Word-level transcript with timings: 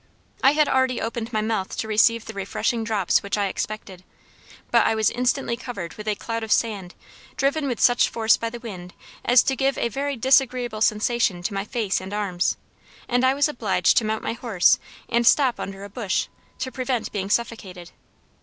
I 0.41 0.53
had 0.53 0.67
already 0.67 0.99
opened 0.99 1.31
my 1.31 1.41
mouth 1.41 1.77
to 1.77 1.87
receive 1.87 2.25
the 2.25 2.33
refreshing 2.33 2.83
drops 2.83 3.21
which 3.21 3.37
I 3.37 3.45
expected; 3.45 4.03
but 4.71 4.83
I 4.87 4.95
was 4.95 5.11
instantly 5.11 5.55
covered 5.55 5.93
with 5.93 6.07
a 6.07 6.15
cloud 6.15 6.43
of 6.43 6.51
sand, 6.51 6.95
driven 7.37 7.67
with 7.67 7.79
such 7.79 8.09
force 8.09 8.35
by 8.35 8.49
the 8.49 8.59
wind 8.59 8.95
as 9.23 9.43
to 9.43 9.55
give 9.55 9.77
a 9.77 9.89
very 9.89 10.15
disagreeable 10.17 10.81
sensation 10.81 11.43
to 11.43 11.53
my 11.53 11.65
face 11.65 12.01
and 12.01 12.15
arms; 12.15 12.57
and 13.07 13.23
I 13.23 13.35
was 13.35 13.47
obliged 13.47 13.95
to 13.97 14.03
mount 14.03 14.23
my 14.23 14.33
horse 14.33 14.79
and 15.07 15.23
stop 15.27 15.59
under 15.59 15.83
a 15.83 15.89
bush, 15.89 16.29
to 16.57 16.71
prevent 16.71 17.11
being 17.11 17.29
suffocated. 17.29 17.91